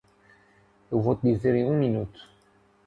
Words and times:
Eu 0.91 0.99
vou 0.99 1.15
te 1.15 1.31
dizer 1.31 1.53
em 1.53 1.63
um 1.69 1.77
minuto. 1.77 2.27